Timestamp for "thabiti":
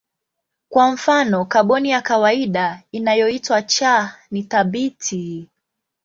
4.43-5.49